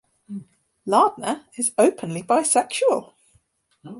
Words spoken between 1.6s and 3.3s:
openly bisexual.